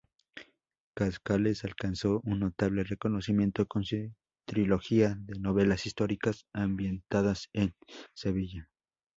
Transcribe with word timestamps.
Cascales 0.95 1.63
alcanzó 1.63 2.21
un 2.25 2.39
notable 2.39 2.83
reconocimiento 2.83 3.67
con 3.67 3.83
su 3.83 4.11
trilogía 4.47 5.13
de 5.15 5.39
novelas 5.39 5.85
históricas 5.85 6.47
ambientadas 6.55 7.49
en 7.53 7.75
Sevilla. 8.15 8.67